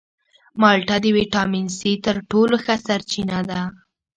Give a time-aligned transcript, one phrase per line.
[0.61, 3.61] مالټه د ویټامین سي تر ټولو ښه سرچینه ده.